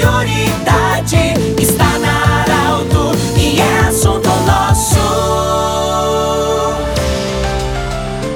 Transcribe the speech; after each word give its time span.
prioridade 0.00 0.49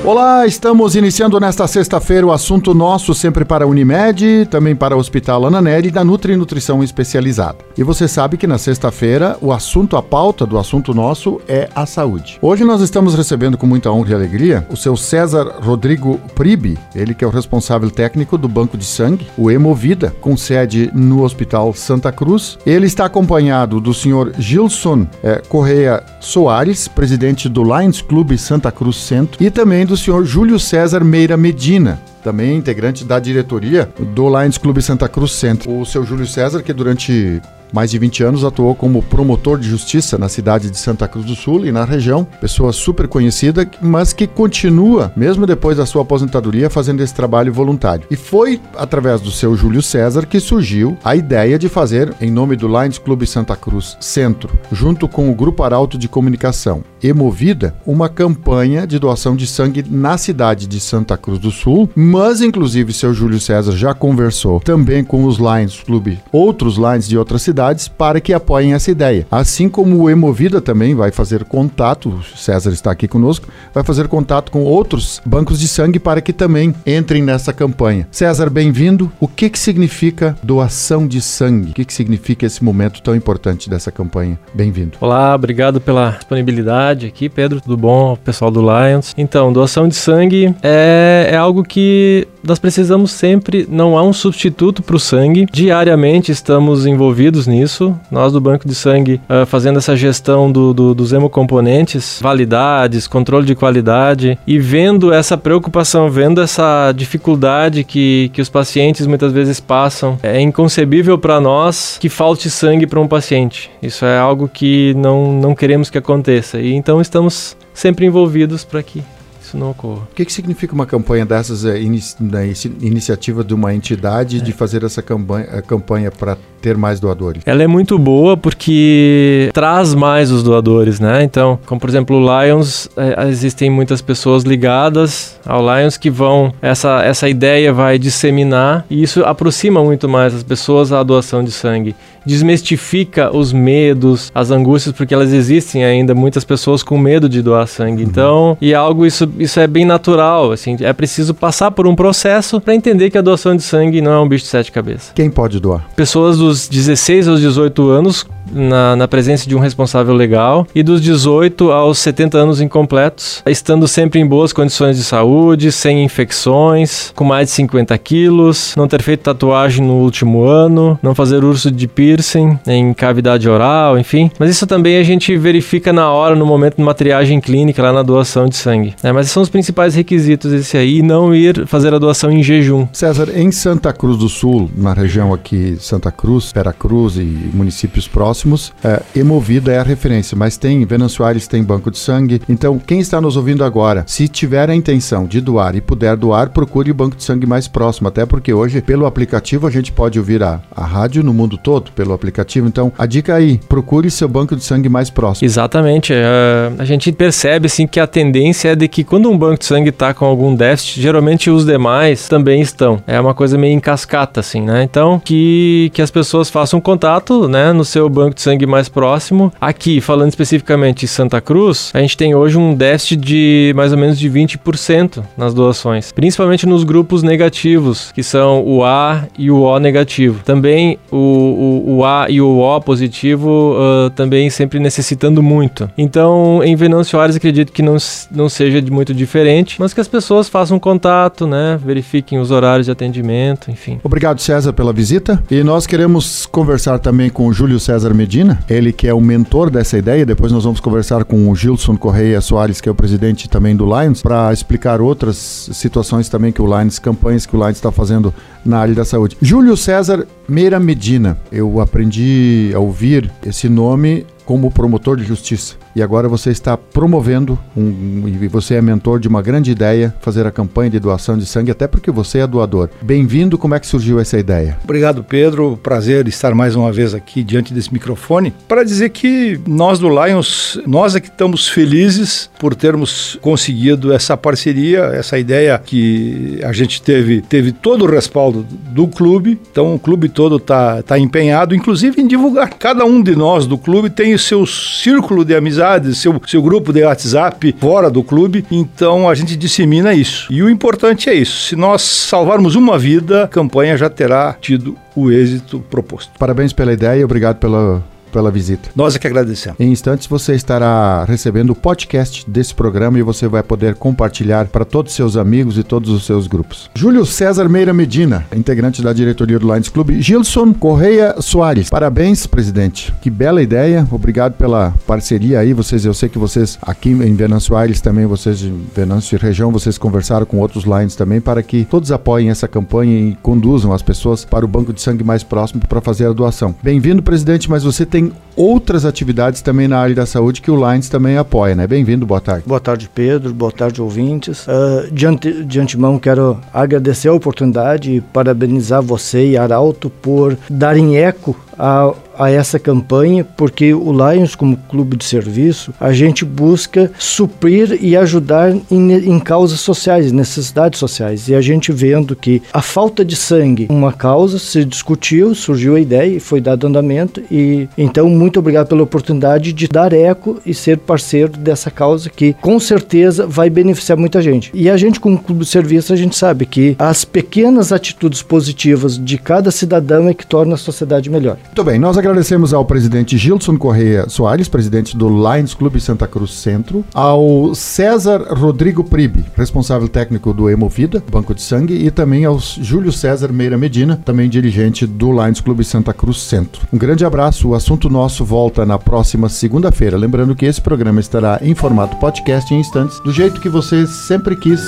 Olá, 0.07 0.46
estamos 0.46 0.96
iniciando 0.96 1.41
nesta 1.41 1.66
sexta-feira 1.66 2.27
o 2.27 2.30
assunto 2.30 2.75
nosso, 2.75 3.14
sempre 3.14 3.43
para 3.43 3.64
a 3.64 3.66
Unimed, 3.66 4.46
também 4.50 4.77
para 4.77 4.95
o 4.95 4.98
Hospital 4.98 5.46
Ana 5.46 5.62
Nery 5.62 5.89
e 5.89 5.91
da 5.91 6.04
Nutri 6.04 6.36
Nutrição 6.36 6.84
Especializada. 6.84 7.57
E 7.75 7.82
você 7.82 8.07
sabe 8.07 8.36
que 8.36 8.46
na 8.46 8.59
sexta-feira 8.59 9.39
o 9.40 9.50
assunto, 9.50 9.96
a 9.96 10.03
pauta 10.03 10.45
do 10.45 10.59
assunto 10.59 10.93
nosso 10.93 11.40
é 11.49 11.71
a 11.75 11.86
saúde. 11.86 12.39
Hoje 12.43 12.64
nós 12.64 12.82
estamos 12.82 13.14
recebendo 13.14 13.57
com 13.57 13.67
muita 13.67 13.90
honra 13.90 14.11
e 14.11 14.14
alegria 14.14 14.67
o 14.71 14.77
seu 14.77 14.94
César 14.94 15.61
Rodrigo 15.63 16.21
Pribe, 16.35 16.79
ele 16.94 17.14
que 17.14 17.25
é 17.25 17.27
o 17.27 17.30
responsável 17.30 17.91
técnico 17.91 18.36
do 18.36 18.46
Banco 18.46 18.77
de 18.77 18.85
Sangue, 18.85 19.27
o 19.39 19.50
Hemovida, 19.50 20.14
com 20.21 20.36
sede 20.36 20.91
no 20.93 21.22
Hospital 21.22 21.72
Santa 21.72 22.13
Cruz. 22.13 22.58
Ele 22.66 22.85
está 22.85 23.07
acompanhado 23.07 23.80
do 23.80 23.94
senhor 23.94 24.35
Gilson 24.39 25.07
eh, 25.22 25.41
Correia 25.49 26.05
Soares, 26.21 26.89
presidente 26.89 27.49
do 27.49 27.63
Lions 27.63 28.02
Clube 28.02 28.36
Santa 28.36 28.71
Cruz 28.71 28.99
Centro, 28.99 29.43
e 29.43 29.50
também 29.50 29.86
do 29.86 29.93
senhor 29.96 30.25
Júlio 30.25 30.58
César 30.58 31.04
Meira 31.04 31.36
Medina, 31.36 32.00
também 32.22 32.56
integrante 32.56 33.05
da 33.05 33.19
diretoria 33.19 33.89
do 34.14 34.28
Lions 34.28 34.58
Clube 34.58 34.80
Santa 34.83 35.08
Cruz 35.08 35.33
Centro. 35.33 35.78
O 35.78 35.84
seu 35.84 36.05
Júlio 36.05 36.27
César, 36.27 36.62
que 36.62 36.72
durante 36.72 37.41
mais 37.75 37.91
de 37.91 37.98
20 37.98 38.23
anos 38.23 38.45
atuou 38.45 38.73
como 38.73 39.03
promotor 39.03 39.59
de 39.59 39.69
justiça 39.69 40.17
na 40.17 40.28
cidade 40.28 40.70
de 40.70 40.78
Santa 40.78 41.09
Cruz 41.09 41.27
do 41.27 41.34
Sul 41.34 41.67
e 41.67 41.73
na 41.73 41.84
região, 41.84 42.25
pessoa 42.41 42.73
super 42.73 43.08
conhecida, 43.08 43.69
mas 43.83 44.12
que 44.12 44.28
continua, 44.28 45.12
mesmo 45.16 45.44
depois 45.44 45.77
da 45.77 45.84
sua 45.84 46.03
aposentadoria, 46.03 46.70
fazendo 46.70 47.03
esse 47.03 47.12
trabalho 47.12 47.53
voluntário. 47.53 48.06
E 48.08 48.14
foi 48.14 48.61
através 48.77 49.20
do 49.20 49.33
seu 49.33 49.56
Júlio 49.56 49.83
César 49.83 50.25
que 50.25 50.39
surgiu 50.39 50.97
a 51.05 51.16
ideia 51.16 51.58
de 51.58 51.69
fazer, 51.69 52.14
em 52.20 52.31
nome 52.31 52.55
do 52.55 52.69
Lions 52.69 52.98
Clube 52.98 53.27
Santa 53.27 53.56
Cruz 53.56 53.97
Centro, 53.98 54.56
junto 54.70 55.09
com 55.09 55.28
o 55.28 55.34
Grupo 55.34 55.64
Arauto 55.64 55.98
de 55.98 56.09
Comunicação 56.09 56.84
e 57.03 57.12
Movida, 57.12 57.75
uma 57.84 58.09
campanha 58.09 58.86
de 58.86 59.00
doação 59.00 59.34
de 59.34 59.48
sangue 59.48 59.84
na 59.91 60.16
cidade 60.16 60.69
de 60.69 60.78
Santa 60.78 61.16
Cruz 61.16 61.41
do 61.41 61.50
Sul, 61.50 61.91
mas 61.97 62.41
inclusive 62.41 62.92
seu 62.92 63.12
Júlio 63.12 63.41
César 63.41 63.72
já 63.72 63.92
conversou 63.92 64.61
também 64.61 65.03
com 65.03 65.25
os 65.25 65.38
Lions 65.38 65.83
Clube, 65.83 66.20
outros 66.31 66.77
Lions 66.77 67.09
de 67.09 67.19
outras 67.19 67.42
cidades 67.42 67.63
para 67.96 68.20
que 68.20 68.32
apoiem 68.32 68.74
essa 68.74 68.90
ideia. 68.90 69.26
Assim 69.30 69.68
como 69.68 70.02
o 70.02 70.10
Emovida 70.10 70.60
também 70.60 70.94
vai 70.94 71.10
fazer 71.10 71.44
contato, 71.44 72.08
o 72.08 72.22
César 72.36 72.70
está 72.70 72.90
aqui 72.90 73.06
conosco, 73.06 73.48
vai 73.72 73.82
fazer 73.84 74.08
contato 74.08 74.50
com 74.50 74.62
outros 74.62 75.20
bancos 75.24 75.58
de 75.58 75.68
sangue 75.68 75.98
para 75.98 76.20
que 76.20 76.32
também 76.32 76.74
entrem 76.86 77.22
nessa 77.22 77.52
campanha. 77.52 78.06
César, 78.10 78.50
bem-vindo. 78.50 79.10
O 79.20 79.28
que, 79.28 79.48
que 79.48 79.58
significa 79.58 80.36
doação 80.42 81.06
de 81.06 81.20
sangue? 81.20 81.70
O 81.70 81.74
que, 81.74 81.84
que 81.84 81.94
significa 81.94 82.46
esse 82.46 82.62
momento 82.62 83.02
tão 83.02 83.14
importante 83.14 83.70
dessa 83.70 83.90
campanha? 83.90 84.38
Bem-vindo. 84.52 84.98
Olá, 85.00 85.34
obrigado 85.34 85.80
pela 85.80 86.10
disponibilidade 86.10 87.06
aqui, 87.06 87.28
Pedro. 87.28 87.60
Tudo 87.60 87.76
bom? 87.76 88.16
Pessoal 88.16 88.50
do 88.50 88.60
Lions. 88.60 89.14
Então, 89.16 89.52
doação 89.52 89.88
de 89.88 89.94
sangue 89.94 90.54
é, 90.62 91.28
é 91.32 91.36
algo 91.36 91.62
que 91.62 92.26
nós 92.47 92.59
precisamos 92.59 93.11
sempre, 93.11 93.67
não 93.70 93.97
há 93.97 94.03
um 94.03 94.12
substituto 94.12 94.83
para 94.83 94.97
o 94.97 95.00
sangue. 95.00 95.47
Diariamente 95.53 96.31
estamos 96.31 96.87
envolvidos 96.87 97.47
nisso. 97.47 97.95
Nós 98.11 98.33
do 98.33 98.41
Banco 98.41 98.69
de 98.69 98.75
Sangue 98.75 99.20
uh, 99.28 99.47
fazendo 99.47 99.78
essa 99.78 99.97
gestão 99.97 100.50
do, 100.50 100.75
do, 100.75 100.95
dos 100.95 101.12
hemocomponentes, 101.12 102.19
validades, 102.20 103.06
controle 103.06 103.47
de 103.47 103.55
qualidade 103.55 104.39
e 104.47 104.59
vendo 104.59 105.12
essa 105.12 105.37
preocupação, 105.37 106.11
vendo 106.11 106.41
essa 106.41 106.92
dificuldade 106.92 107.84
que, 107.84 108.31
que 108.33 108.43
os 108.43 108.49
pacientes 108.49 109.06
muitas 109.06 109.33
vezes 109.33 109.60
passam. 109.60 110.19
É 110.22 110.41
inconcebível 110.41 111.19
para 111.19 111.41
nós 111.41 111.97
que 112.00 112.09
falte 112.09 112.50
sangue 112.50 112.87
para 112.87 113.00
um 113.00 113.09
paciente. 113.09 113.71
Isso 113.83 114.04
é 114.04 114.19
algo 114.19 114.49
que 114.49 114.94
não, 114.94 115.33
não 115.33 115.54
queremos 115.54 115.91
que 115.91 115.99
aconteça. 115.99 116.60
E 116.60 116.72
então 116.75 117.00
estamos 117.00 117.56
sempre 117.72 118.06
envolvidos 118.06 118.65
para 118.65 118.83
que 118.83 119.03
isso 119.44 119.56
não 119.56 119.71
ocorra. 119.71 120.03
O 120.10 120.15
que, 120.15 120.25
que 120.25 120.32
significa 120.32 120.75
uma 120.75 120.87
campanha 120.87 121.27
dessas, 121.27 121.65
é, 121.65 121.81
inici, 121.81 122.16
na 122.21 122.44
iniciativa 122.81 123.44
de 123.44 123.55
uma 123.55 123.75
entidade 123.75 124.38
é. 124.38 124.41
de 124.41 124.53
fazer 124.53 124.82
essa 124.82 125.03
campanha, 125.03 125.47
campanha 125.62 126.10
para 126.10 126.37
ter 126.60 126.77
mais 126.77 126.99
doadores? 126.99 127.43
Ela 127.44 127.62
é 127.62 127.66
muito 127.66 127.99
boa 127.99 128.37
porque 128.37 129.50
traz 129.53 129.94
mais 129.94 130.31
os 130.31 130.43
doadores, 130.43 130.99
né? 130.99 131.22
Então, 131.22 131.59
como 131.66 131.81
por 131.81 131.91
exemplo 131.91 132.16
o 132.16 132.43
Lions, 132.43 132.88
é, 132.97 133.28
existem 133.28 133.69
muitas 133.69 134.00
pessoas 134.00 134.44
ligadas 134.44 135.38
ao 135.44 135.62
Lions 135.62 135.97
que 135.99 136.10
vão, 136.10 136.53
essa, 136.62 137.03
essa 137.03 137.28
ideia 137.28 137.72
vai 137.72 137.99
disseminar 137.99 138.87
e 138.88 139.03
isso 139.03 139.22
aproxima 139.25 139.84
muito 139.84 140.09
mais 140.09 140.34
as 140.34 140.43
pessoas 140.43 140.93
à 140.93 141.03
doação 141.03 141.44
de 141.44 141.53
sangue. 141.53 141.94
Desmistifica 142.24 143.34
os 143.36 143.52
medos, 143.52 144.32
as 144.34 144.50
angústias, 144.50 144.94
porque 144.94 145.12
elas 145.12 145.32
existem 145.32 145.84
ainda, 145.84 146.14
muitas 146.14 146.44
pessoas 146.44 146.82
com 146.82 146.96
medo 146.96 147.28
de 147.28 147.42
doar 147.42 147.66
sangue. 147.66 148.02
Uhum. 148.02 148.08
Então, 148.08 148.58
e 148.60 148.74
algo, 148.74 149.04
isso, 149.04 149.30
isso 149.38 149.60
é 149.60 149.66
bem 149.66 149.84
natural, 149.84 150.52
assim, 150.52 150.76
é 150.80 150.92
preciso 150.92 151.34
passar 151.34 151.70
por 151.70 151.86
um 151.86 151.94
processo 151.94 152.60
para 152.60 152.74
entender 152.74 153.10
que 153.10 153.18
a 153.18 153.22
doação 153.22 153.54
de 153.54 153.62
sangue 153.62 154.00
não 154.00 154.12
é 154.12 154.18
um 154.20 154.28
bicho 154.28 154.44
de 154.44 154.50
sete 154.50 154.72
cabeças. 154.72 155.12
Quem 155.14 155.30
pode 155.30 155.60
doar? 155.60 155.86
Pessoas 155.94 156.38
dos 156.38 156.54
dos 156.54 156.68
16 156.68 157.28
aos 157.28 157.40
18 157.40 157.88
anos 157.90 158.26
na, 158.54 158.97
na, 158.97 159.09
presença 159.09 159.48
de 159.48 159.54
um 159.54 159.59
responsável 159.59 160.15
legal 160.15 160.66
e 160.75 160.82
dos 160.82 161.00
18 161.00 161.70
aos 161.70 161.98
70 161.98 162.38
anos 162.38 162.60
incompletos, 162.60 163.42
estando 163.47 163.87
sempre 163.88 164.20
em 164.20 164.26
boas 164.26 164.53
condições 164.53 164.97
de 164.97 165.04
saúde, 165.04 165.72
sem 165.72 166.04
infecções, 166.04 167.12
com 167.15 167.25
mais 167.25 167.48
de 167.48 167.54
50 167.54 167.97
quilos, 167.98 168.75
não 168.76 168.88
ter 168.88 169.03
feito 169.03 169.20
tatuagem 169.20 169.84
no 169.84 169.94
último 169.94 170.44
ano, 170.44 170.98
não 171.03 171.15
fazer 171.15 171.44
uso 171.44 171.70
de 171.70 171.87
piercing 171.87 172.59
em 172.66 172.94
cavidade 172.94 173.48
oral, 173.48 173.98
enfim. 173.98 174.31
Mas 174.38 174.50
isso 174.50 174.66
também 174.66 174.97
a 174.97 175.03
gente 175.03 175.36
verifica 175.36 175.92
na 175.92 176.10
hora, 176.10 176.36
no 176.36 176.47
momento 176.47 176.76
de 176.76 176.82
uma 176.82 176.94
triagem 176.94 177.41
clínica, 177.41 177.82
lá 177.82 177.92
na 177.92 178.03
doação 178.03 178.48
de 178.48 178.56
sangue. 178.56 178.94
É, 179.03 179.12
mas 179.12 179.31
são 179.31 179.42
os 179.42 179.48
principais 179.48 179.94
requisitos 179.94 180.53
esse 180.53 180.76
aí, 180.76 181.03
não 181.03 181.34
ir 181.34 181.66
fazer 181.66 181.92
a 181.92 181.98
doação 181.98 182.31
em 182.31 182.42
jejum. 182.42 182.86
César, 182.92 183.28
em 183.34 183.50
Santa 183.50 183.92
Cruz 183.92 184.19
do 184.19 184.28
Sul, 184.28 184.71
na 184.76 184.92
região 184.92 185.32
aqui, 185.32 185.76
Santa 185.81 186.10
Cruz, 186.10 186.53
Veracruz 186.53 187.16
e 187.16 187.50
municípios 187.53 188.06
próximos, 188.06 188.44
é, 188.82 189.03
Hemovida 189.16 189.72
é 189.72 189.78
a 189.78 189.82
referência, 189.82 190.37
mas 190.37 190.56
tem 190.56 190.84
Venâncio 190.84 191.25
Aires, 191.25 191.47
tem 191.47 191.62
banco 191.62 191.91
de 191.91 191.99
sangue. 191.99 192.41
Então, 192.49 192.78
quem 192.78 193.00
está 193.00 193.21
nos 193.21 193.37
ouvindo 193.37 193.65
agora, 193.65 194.05
se 194.06 194.28
tiver 194.28 194.69
a 194.69 194.75
intenção 194.75 195.27
de 195.27 195.41
doar 195.41 195.75
e 195.77 195.81
puder 195.81 196.16
doar, 196.16 196.50
procure 196.50 196.91
o 196.91 196.94
banco 196.94 197.16
de 197.16 197.25
sangue 197.25 197.47
mais 197.47 197.69
próximo, 197.69 198.09
até 198.09 198.27
porque 198.27 198.53
hoje, 198.53 198.81
pelo 198.81 199.06
aplicativo, 199.06 199.66
a 199.66 199.71
gente 199.71 199.93
pode 199.93 200.19
ouvir 200.19 200.43
a, 200.43 200.60
a 200.75 200.84
rádio 200.84 201.22
no 201.22 201.33
mundo 201.33 201.56
todo 201.56 201.93
pelo 201.93 202.12
aplicativo. 202.12 202.66
Então, 202.66 202.93
a 202.99 203.06
dica 203.06 203.34
aí, 203.34 203.60
procure 203.69 204.10
seu 204.10 204.28
banco 204.28 204.56
de 204.56 204.62
sangue 204.62 204.88
mais 204.88 205.10
próximo. 205.10 205.47
Exatamente. 205.47 206.12
Uh, 206.12 206.75
a 206.78 206.84
gente 206.84 207.10
percebe 207.12 207.66
assim 207.66 207.87
que 207.87 208.00
a 208.00 208.06
tendência 208.06 208.71
é 208.71 208.75
de 208.75 208.88
que 208.88 209.04
quando 209.04 209.31
um 209.31 209.37
banco 209.37 209.60
de 209.60 209.66
sangue 209.66 209.91
está 209.91 210.12
com 210.12 210.25
algum 210.25 210.54
déficit, 210.54 211.00
geralmente 211.00 211.50
os 211.50 211.65
demais 211.65 212.28
também 212.28 212.60
estão. 212.60 213.03
É 213.06 213.21
uma 213.21 213.34
coisa 213.34 213.56
meio 213.56 213.75
em 213.75 213.81
cascata, 213.81 214.41
assim, 214.41 214.60
né? 214.60 214.83
Então, 214.83 215.21
que, 215.25 215.91
que 215.94 216.03
as 216.03 216.10
pessoas 216.10 216.50
façam 216.50 216.81
contato, 216.81 217.49
né, 217.49 217.72
no 217.72 217.84
seu 217.84 218.09
banco 218.09 218.23
de 218.30 218.40
sangue 218.40 218.66
mais 218.66 218.88
próximo. 218.88 219.52
Aqui, 219.60 220.00
falando 220.00 220.28
especificamente 220.30 221.00
de 221.00 221.08
Santa 221.08 221.40
Cruz, 221.40 221.90
a 221.94 222.00
gente 222.00 222.16
tem 222.16 222.34
hoje 222.34 222.56
um 222.56 222.74
déficit 222.74 223.16
de 223.16 223.72
mais 223.76 223.92
ou 223.92 223.98
menos 223.98 224.18
de 224.18 224.30
20% 224.30 225.22
nas 225.36 225.54
doações, 225.54 226.12
principalmente 226.12 226.66
nos 226.66 226.84
grupos 226.84 227.22
negativos, 227.22 228.12
que 228.12 228.22
são 228.22 228.62
o 228.64 228.84
A 228.84 229.24
e 229.38 229.50
o 229.50 229.62
O 229.62 229.78
negativo. 229.78 230.40
Também 230.44 230.98
o, 231.10 231.16
o, 231.16 231.96
o 231.96 232.04
A 232.04 232.26
e 232.28 232.40
o 232.40 232.58
O 232.58 232.80
positivo 232.80 233.74
uh, 233.74 234.10
também 234.10 234.48
sempre 234.50 234.78
necessitando 234.78 235.42
muito. 235.42 235.91
Então, 235.97 236.62
em 236.62 236.77
Venâncio 236.77 237.18
Aires, 237.18 237.36
acredito 237.36 237.72
que 237.72 237.82
não, 237.82 237.97
não 238.30 238.48
seja 238.48 238.80
de 238.80 238.91
muito 238.91 239.12
diferente, 239.12 239.77
mas 239.78 239.92
que 239.92 240.00
as 240.00 240.09
pessoas 240.09 240.48
façam 240.48 240.78
contato, 240.78 241.47
né, 241.47 241.78
verifiquem 241.84 242.38
os 242.38 242.50
horários 242.50 242.86
de 242.86 242.92
atendimento, 242.92 243.70
enfim. 243.70 244.00
Obrigado, 244.03 244.41
César, 244.41 244.72
pela 244.72 244.92
visita. 244.92 245.42
E 245.50 245.62
nós 245.62 245.86
queremos 245.86 246.47
conversar 246.47 246.98
também 246.98 247.28
com 247.28 247.47
o 247.47 247.53
Júlio 247.53 247.80
César 247.80 248.14
Medina, 248.15 248.59
ele 248.69 248.93
que 248.93 249.07
é 249.07 249.13
o 249.13 249.21
mentor 249.21 249.71
dessa 249.71 249.99
ideia. 249.99 250.25
Depois 250.25 250.53
nós 250.53 250.65
vamos 250.65 250.81
conversar 250.81 251.25
com 251.25 251.51
o 251.51 251.55
Gilson 251.55 251.97
Correia 251.97 252.41
Soares, 252.41 252.81
que 252.81 252.89
é 252.89 252.93
o 252.93 252.95
presidente 252.95 253.49
também 253.49 253.77
do 253.77 253.84
Lions, 253.84 254.22
para 254.22 254.53
explicar 254.53 255.01
outras 255.01 255.37
situações 255.72 256.29
também 256.29 256.53
que 256.53 256.63
o 256.63 256.67
Lions, 256.67 256.99
campanhas 256.99 257.45
que 257.45 257.57
o 257.57 257.59
Lions 257.59 257.77
está 257.77 257.91
fazendo 257.91 258.33
na 258.65 258.79
área 258.79 258.95
da 258.95 259.05
saúde. 259.05 259.37
Júlio 259.43 259.77
César 259.77 260.27
Meira 260.49 260.81
Medina, 260.81 261.39
eu 261.51 261.81
aprendi 261.81 262.71
a 262.75 262.79
ouvir 262.79 263.31
esse 263.45 263.69
nome 263.69 264.25
como 264.44 264.70
promotor 264.70 265.17
de 265.17 265.25
justiça. 265.25 265.76
E 265.94 266.02
agora 266.02 266.29
você 266.29 266.50
está 266.50 266.76
promovendo, 266.76 267.58
um, 267.76 268.25
e 268.26 268.49
você 268.49 268.75
é 268.75 268.82
mentor 268.82 269.19
de 269.19 269.29
uma 269.29 269.41
grande 269.41 269.70
ideia, 269.70 270.14
fazer 270.20 270.46
a 270.46 270.50
campanha 270.50 270.91
de 270.91 270.99
doação 270.99 271.38
de 271.38 271.46
sangue, 271.46 271.70
até 271.70 271.87
porque 271.87 272.11
você 272.11 272.38
é 272.38 272.46
doador. 272.46 272.88
Bem-vindo, 273.00 273.56
como 273.56 273.75
é 273.75 273.81
que 273.81 273.87
surgiu 273.87 274.20
essa 274.20 274.38
ideia? 274.38 274.76
Obrigado, 274.85 275.25
Pedro. 275.25 275.79
Prazer 275.82 276.26
estar 276.29 276.55
mais 276.55 276.76
uma 276.76 276.93
vez 276.93 277.14
aqui 277.14 277.43
diante 277.43 277.73
desse 277.73 277.93
microfone 277.93 278.52
para 278.69 278.85
dizer 278.85 279.11
que 279.11 279.61
nós 279.67 279.99
do 279.99 280.08
Lions, 280.08 280.81
nós 280.87 281.14
é 281.14 281.20
que 281.20 281.29
estamos 281.29 281.69
felizes 281.69 282.50
por 282.58 282.75
termos 282.75 283.38
conseguido 283.41 284.12
essa 284.12 284.37
parceria, 284.37 285.00
essa 285.14 285.38
ideia 285.38 285.79
que 285.79 286.61
a 286.62 286.73
gente 286.73 287.00
teve, 287.00 287.41
teve 287.41 287.73
todo 287.73 288.05
o 288.05 288.11
respaldo 288.11 288.67
do 288.91 289.06
clube, 289.06 289.58
então 289.70 289.94
o 289.94 289.99
clube 289.99 290.29
todo 290.29 290.56
está 290.56 291.02
tá 291.02 291.19
empenhado, 291.19 291.75
inclusive 291.75 292.20
em 292.20 292.26
divulgar. 292.26 292.70
Cada 292.70 293.05
um 293.05 293.23
de 293.23 293.35
nós 293.35 293.67
do 293.67 293.79
clube 293.79 294.11
tem 294.11 294.34
o 294.35 294.39
seu 294.39 294.67
círculo 294.67 295.45
de 295.45 295.55
amizade 295.55 295.75
amizades, 295.75 296.19
seu, 296.19 296.41
seu 296.47 296.63
grupo 296.63 296.93
de 296.93 297.03
WhatsApp 297.03 297.75
fora 297.79 298.11
do 298.11 298.23
clube. 298.23 298.65
Então 298.71 299.29
a 299.29 299.35
gente 299.35 299.57
dissemina 299.57 300.15
isso. 300.15 300.53
E 300.53 300.63
o 300.63 300.71
importante 300.71 301.29
é 301.29 301.35
isso. 301.35 301.69
Se 301.69 301.77
nós 301.77 302.03
salvarmos 302.03 302.75
uma 302.75 302.99
vida, 302.99 303.45
a 303.45 303.49
campanha 303.49 303.97
já 303.97 304.09
terá 304.09 304.55
tido 304.61 304.97
o 305.15 305.31
êxito 305.31 305.81
proposto. 305.91 306.33
Parabéns 306.39 306.73
pela 306.73 306.93
ideia 306.93 307.21
e 307.21 307.25
obrigado 307.25 307.57
pela 307.57 308.03
pela 308.35 308.51
visita. 308.51 308.91
Nós 308.97 309.15
é 309.15 309.19
que 309.21 309.29
agradecemos. 309.29 309.79
Em 309.79 309.93
instantes 309.93 310.27
você 310.27 310.57
estará 310.57 311.25
recebendo 311.25 311.71
o 311.71 311.75
podcast 311.77 312.45
desse 312.51 312.75
programa 312.75 313.17
e 313.17 313.23
você 313.23 313.47
vai 313.47 313.63
poder 313.63 313.95
compartilhar 313.95 314.67
para 314.67 314.85
todos 314.85 315.13
os 315.13 315.17
seus 315.17 315.37
amigos 315.37 315.79
e 315.79 315.85
todos 315.85 316.11
os 316.11 316.27
seus 316.27 316.49
grupos. 316.49 316.91
Júlio 316.97 317.25
César 317.25 317.69
Meira 317.69 317.95
Medina, 317.95 318.45
integrante 318.53 319.01
da 319.01 319.13
diretoria 319.13 319.57
do 319.57 319.73
Lions 319.73 319.89
Club. 319.89 320.21
Gilson 320.21 320.75
Correia 320.75 321.37
Soares. 321.41 321.89
Parabéns, 321.89 322.45
presidente. 322.45 323.15
Que 323.23 323.31
bela 323.31 323.63
ideia. 323.63 324.05
Obrigado 324.11 324.55
pela 324.55 324.93
parceria 325.07 325.61
aí. 325.61 325.73
Vocês, 325.73 326.05
eu 326.05 326.13
sei 326.13 326.29
que 326.29 326.39
vocês 326.39 326.77
aqui 326.83 327.11
em 327.11 327.37
Venâncio 327.37 327.77
Aires 327.77 328.01
também, 328.01 328.27
vocês 328.27 328.59
de 328.59 328.75
Venâncio 328.97 329.37
e 329.37 329.39
região, 329.39 329.71
vocês 329.71 329.97
conversaram 329.97 330.45
com 330.45 330.59
outros 330.59 330.83
Lions 330.83 331.15
também 331.15 331.41
para 331.41 331.63
que 331.63 331.85
todos 331.85 332.11
apoiem 332.11 332.51
essa 332.51 332.67
campanha 332.67 333.29
e 333.29 333.37
conduzam 333.41 333.93
as 333.93 334.03
pessoas 334.03 334.45
para 334.45 334.65
o 334.65 334.69
banco 334.69 334.93
de 334.93 335.01
sangue 335.01 335.23
mais 335.23 335.45
próximo 335.45 335.81
para 335.89 336.01
fazer 336.01 336.27
a 336.27 336.33
doação. 336.33 336.75
Bem-vindo, 336.83 337.23
presidente, 337.23 337.71
mas 337.71 337.85
você 337.85 338.05
tem 338.25 338.32
outras 338.56 339.05
atividades 339.05 339.61
também 339.61 339.88
na 339.88 339.99
área 339.99 340.15
da 340.15 340.25
saúde 340.25 340.61
que 340.62 340.71
o 340.71 340.76
Lines 340.76 341.09
também 341.09 341.37
apoia, 341.37 341.75
né? 341.75 341.87
Bem-vindo, 341.87 342.25
boa 342.25 342.41
tarde. 342.41 342.65
Boa 342.67 342.81
tarde, 342.81 343.11
Pedro. 343.12 343.53
Boa 343.53 343.73
tarde, 343.73 344.00
ouvintes. 344.00 344.67
Uh, 344.67 345.11
de, 345.11 345.26
ante, 345.26 345.65
de 345.65 345.81
antemão, 345.81 346.19
quero 346.19 346.61
agradecer 346.73 347.29
a 347.29 347.32
oportunidade 347.32 348.12
e 348.12 348.21
parabenizar 348.21 349.03
você 349.03 349.50
e 349.50 349.56
Arauto 349.56 350.09
por 350.09 350.56
darem 350.71 351.17
eco 351.17 351.56
a, 351.79 352.12
a 352.38 352.50
essa 352.50 352.79
campanha, 352.79 353.44
porque 353.44 353.94
o 353.94 354.12
Lions, 354.12 354.55
como 354.55 354.76
clube 354.76 355.17
de 355.17 355.25
serviço, 355.25 355.93
a 356.00 356.12
gente 356.12 356.44
busca 356.44 357.11
suprir 357.19 357.99
e 358.00 358.17
ajudar 358.17 358.75
em, 358.91 359.12
em 359.12 359.38
causas 359.38 359.81
sociais, 359.81 360.32
necessidades 360.32 360.99
sociais. 360.99 361.49
E 361.49 361.55
a 361.55 361.61
gente 361.61 361.93
vendo 361.93 362.35
que 362.37 362.62
a 362.73 362.82
falta 362.82 363.25
de 363.25 363.37
sangue, 363.37 363.87
uma 363.91 364.12
causa, 364.12 364.59
se 364.59 364.85
discutiu, 364.85 365.55
surgiu 365.55 365.97
a 365.97 366.00
ideia 366.00 366.37
e 366.37 366.41
foi 366.41 366.61
dado 366.61 366.87
andamento. 366.87 367.43
E 367.50 367.88
então, 367.97 368.29
muito 368.29 368.59
obrigado 368.59 368.88
pela 368.88 369.03
oportunidade 369.03 369.73
de 369.73 369.88
dar 369.88 370.12
eco 370.12 370.61
e 370.65 370.75
ser 370.75 370.99
parceiro 370.99 371.53
dessa 371.53 371.91
causa 371.91 372.31
que 372.31 372.55
com 372.61 372.79
certeza 372.79 373.47
vai 373.47 373.70
beneficiar 373.70 374.19
muita 374.19 374.43
gente. 374.43 374.70
E 374.75 374.91
a 374.91 374.97
gente, 374.97 375.20
como 375.20 375.38
clube 375.38 375.65
de 375.65 375.70
serviço, 375.70 376.12
a 376.12 376.17
gente 376.17 376.37
sabe 376.37 376.67
que 376.67 376.97
as 376.99 377.25
pequenas 377.25 377.93
atitudes 377.93 378.43
positivas 378.43 379.19
de 379.19 379.38
cada 379.38 379.70
cidadão 379.70 380.29
é 380.29 380.35
que 380.35 380.47
torna 380.47 380.75
a 380.75 380.79
sociedade 380.79 381.31
melhor. 381.31 381.56
Muito 381.67 381.83
bem, 381.83 381.99
nós 381.99 382.17
agradecemos 382.17 382.73
ao 382.73 382.85
presidente 382.85 383.37
Gilson 383.37 383.77
Correia 383.77 384.29
Soares, 384.29 384.69
presidente 384.69 385.17
do 385.17 385.29
Lions 385.29 385.75
Clube 385.75 386.01
Santa 386.01 386.25
Cruz 386.25 386.53
Centro, 386.53 387.05
ao 387.13 387.75
César 387.75 388.47
Rodrigo 388.55 389.03
Pribe, 389.03 389.45
responsável 389.57 390.07
técnico 390.09 390.53
do 390.55 390.71
Hemovida, 390.71 391.21
Banco 391.33 391.53
de 391.53 391.61
Sangue, 391.61 391.95
e 391.95 392.13
também 392.13 392.45
ao 392.45 392.61
Júlio 392.61 393.11
César 393.11 393.53
Meira 393.53 393.77
Medina, 393.77 394.21
também 394.25 394.49
dirigente 394.49 395.05
do 395.05 395.33
Lions 395.33 395.61
Clube 395.61 395.85
Santa 395.85 396.15
Cruz 396.15 396.43
Centro. 396.43 396.87
Um 396.93 396.99
grande 396.99 397.25
abraço, 397.25 397.69
o 397.69 397.75
assunto 397.75 398.09
nosso 398.09 398.45
volta 398.45 398.87
na 398.87 398.97
próxima 398.97 399.49
segunda-feira. 399.49 400.17
Lembrando 400.17 400.55
que 400.55 400.67
esse 400.67 400.81
programa 400.81 401.19
estará 401.19 401.59
em 401.61 401.75
formato 401.75 402.17
podcast 402.19 402.73
em 402.73 402.79
instantes, 402.79 403.19
do 403.21 403.33
jeito 403.33 403.61
que 403.61 403.69
você 403.69 404.07
sempre 404.07 404.55
quis. 404.55 404.81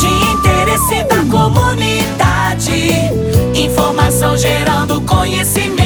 De 0.00 0.06
interesse 0.32 1.04
da 1.04 1.22
comunidade, 1.30 2.72
informação 3.54 4.34
gerando 4.34 4.98
conhecimento. 5.02 5.85